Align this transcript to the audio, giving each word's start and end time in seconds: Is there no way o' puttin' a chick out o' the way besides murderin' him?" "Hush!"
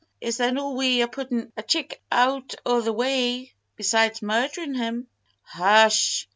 Is 0.19 0.37
there 0.37 0.51
no 0.51 0.71
way 0.71 1.03
o' 1.03 1.07
puttin' 1.07 1.53
a 1.55 1.61
chick 1.61 2.01
out 2.11 2.55
o' 2.65 2.81
the 2.81 2.91
way 2.91 3.53
besides 3.77 4.23
murderin' 4.23 4.73
him?" 4.73 5.05
"Hush!" 5.43 6.27